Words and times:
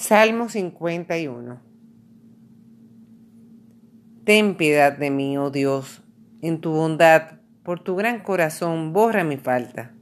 Salmo 0.00 0.48
51 0.48 1.60
Ten 4.24 4.54
piedad 4.54 4.96
de 4.96 5.10
mí, 5.10 5.36
oh 5.36 5.50
Dios, 5.50 6.04
en 6.40 6.60
tu 6.60 6.70
bondad, 6.70 7.40
por 7.64 7.80
tu 7.80 7.96
gran 7.96 8.20
corazón, 8.20 8.92
borra 8.92 9.24
mi 9.24 9.38
falta. 9.38 9.92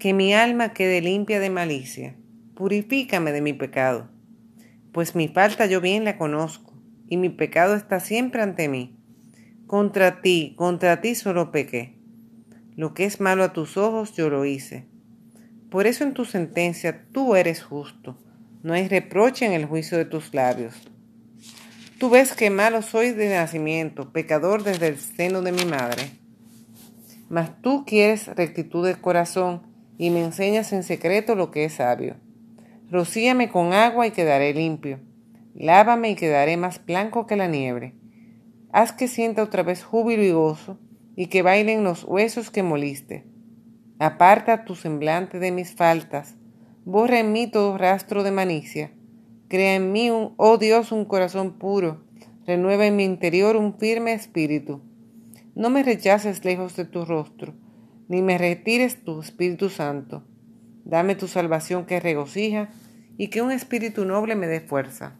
Que 0.00 0.12
mi 0.12 0.34
alma 0.34 0.72
quede 0.72 1.00
limpia 1.02 1.38
de 1.38 1.50
malicia, 1.50 2.16
purifícame 2.56 3.30
de 3.30 3.42
mi 3.42 3.52
pecado, 3.52 4.10
pues 4.90 5.14
mi 5.14 5.28
falta 5.28 5.66
yo 5.66 5.80
bien 5.80 6.02
la 6.02 6.18
conozco, 6.18 6.74
y 7.06 7.16
mi 7.16 7.28
pecado 7.28 7.76
está 7.76 8.00
siempre 8.00 8.42
ante 8.42 8.68
mí. 8.68 8.98
Contra 9.68 10.20
ti, 10.20 10.54
contra 10.56 11.00
ti 11.00 11.14
solo 11.14 11.52
pequé. 11.52 11.96
Lo 12.74 12.92
que 12.92 13.04
es 13.04 13.20
malo 13.20 13.44
a 13.44 13.52
tus 13.52 13.76
ojos 13.76 14.14
yo 14.16 14.30
lo 14.30 14.44
hice. 14.44 14.88
Por 15.70 15.86
eso 15.86 16.02
en 16.02 16.12
tu 16.12 16.24
sentencia 16.24 17.06
tú 17.12 17.36
eres 17.36 17.62
justo 17.62 18.18
no 18.66 18.74
hay 18.74 18.88
reproche 18.88 19.46
en 19.46 19.52
el 19.52 19.64
juicio 19.64 19.96
de 19.96 20.06
tus 20.06 20.34
labios. 20.34 20.74
Tú 22.00 22.10
ves 22.10 22.34
que 22.34 22.50
malo 22.50 22.82
soy 22.82 23.12
de 23.12 23.32
nacimiento, 23.32 24.10
pecador 24.10 24.64
desde 24.64 24.88
el 24.88 24.98
seno 24.98 25.40
de 25.40 25.52
mi 25.52 25.64
madre. 25.64 26.10
Mas 27.28 27.62
tú 27.62 27.84
quieres 27.86 28.26
rectitud 28.26 28.84
de 28.84 28.96
corazón 28.96 29.62
y 29.98 30.10
me 30.10 30.20
enseñas 30.24 30.72
en 30.72 30.82
secreto 30.82 31.36
lo 31.36 31.52
que 31.52 31.64
es 31.64 31.74
sabio. 31.74 32.16
Rocíame 32.90 33.50
con 33.50 33.72
agua 33.72 34.08
y 34.08 34.10
quedaré 34.10 34.52
limpio. 34.52 34.98
Lávame 35.54 36.10
y 36.10 36.14
quedaré 36.16 36.56
más 36.56 36.84
blanco 36.84 37.28
que 37.28 37.36
la 37.36 37.46
nieve. 37.46 37.94
Haz 38.72 38.90
que 38.90 39.06
sienta 39.06 39.44
otra 39.44 39.62
vez 39.62 39.84
júbilo 39.84 40.24
y 40.24 40.32
gozo, 40.32 40.76
y 41.14 41.28
que 41.28 41.42
bailen 41.42 41.84
los 41.84 42.02
huesos 42.02 42.50
que 42.50 42.64
moliste. 42.64 43.26
Aparta 44.00 44.64
tu 44.64 44.74
semblante 44.74 45.38
de 45.38 45.52
mis 45.52 45.72
faltas, 45.72 46.34
Borra 46.86 47.18
en 47.18 47.32
mí 47.32 47.48
todo 47.48 47.76
rastro 47.76 48.22
de 48.22 48.30
malicia. 48.30 48.92
Crea 49.48 49.74
en 49.74 49.90
mí, 49.90 50.08
oh 50.08 50.56
Dios, 50.56 50.92
un 50.92 51.04
corazón 51.04 51.58
puro. 51.58 52.04
Renueva 52.46 52.86
en 52.86 52.94
mi 52.94 53.02
interior 53.02 53.56
un 53.56 53.76
firme 53.76 54.12
espíritu. 54.12 54.82
No 55.56 55.68
me 55.68 55.82
rechaces 55.82 56.44
lejos 56.44 56.76
de 56.76 56.84
tu 56.84 57.04
rostro, 57.04 57.54
ni 58.06 58.22
me 58.22 58.38
retires 58.38 59.02
tu 59.02 59.20
Espíritu 59.20 59.68
Santo. 59.68 60.22
Dame 60.84 61.16
tu 61.16 61.26
salvación 61.26 61.86
que 61.86 61.98
regocija 61.98 62.68
y 63.18 63.30
que 63.30 63.42
un 63.42 63.50
espíritu 63.50 64.04
noble 64.04 64.36
me 64.36 64.46
dé 64.46 64.60
fuerza. 64.60 65.16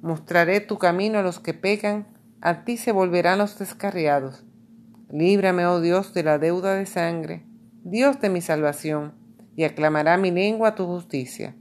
Mostraré 0.00 0.60
tu 0.60 0.78
camino 0.78 1.18
a 1.18 1.22
los 1.22 1.40
que 1.40 1.52
pecan, 1.52 2.06
a 2.40 2.64
ti 2.64 2.78
se 2.78 2.92
volverán 2.92 3.36
los 3.36 3.58
descarriados. 3.58 4.46
Líbrame, 5.10 5.66
oh 5.66 5.82
Dios, 5.82 6.14
de 6.14 6.22
la 6.22 6.38
deuda 6.38 6.74
de 6.74 6.86
sangre, 6.86 7.44
Dios 7.84 8.18
de 8.22 8.30
mi 8.30 8.40
salvación 8.40 9.25
y 9.56 9.64
aclamará 9.64 10.18
mi 10.18 10.30
lengua 10.30 10.74
tu 10.74 10.86
justicia. 10.86 11.56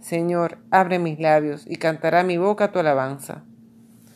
Señor, 0.00 0.58
abre 0.70 0.98
mis 0.98 1.18
labios 1.18 1.66
y 1.68 1.76
cantará 1.76 2.22
mi 2.22 2.38
boca 2.38 2.72
tu 2.72 2.78
alabanza. 2.78 3.44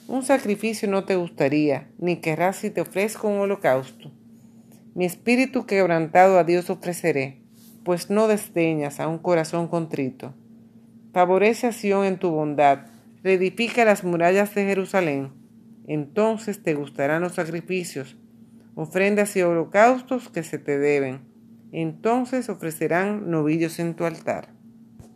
Un 0.06 0.23
sacrificio 0.23 0.89
no 0.89 1.05
te 1.05 1.17
gustaría, 1.17 1.89
ni 1.98 2.17
querrás 2.17 2.56
si 2.56 2.70
te 2.70 2.81
ofrezco 2.81 3.28
un 3.28 3.41
holocausto. 3.41 4.12
Mi 4.95 5.05
espíritu 5.05 5.67
quebrantado 5.67 6.39
a 6.39 6.45
Dios 6.45 6.70
ofreceré, 6.70 7.42
pues 7.84 8.11
no 8.11 8.28
desdeñas 8.28 9.01
a 9.01 9.08
un 9.08 9.19
corazón 9.19 9.67
contrito. 9.67 10.33
Favorece 11.12 11.67
a 11.67 11.73
Sión 11.73 12.05
en 12.05 12.19
tu 12.19 12.31
bondad, 12.31 12.86
reedifica 13.23 13.84
las 13.84 14.05
murallas 14.05 14.55
de 14.55 14.64
Jerusalén. 14.64 15.33
Entonces 15.86 16.62
te 16.62 16.75
gustarán 16.75 17.23
los 17.23 17.34
sacrificios, 17.34 18.17
ofrendas 18.75 19.36
y 19.36 19.42
holocaustos 19.42 20.29
que 20.29 20.42
se 20.42 20.58
te 20.58 20.79
deben 20.79 21.34
entonces 21.80 22.48
ofrecerán 22.48 23.30
novillos 23.30 23.78
en 23.78 23.94
tu 23.94 24.05
altar. 24.05 24.54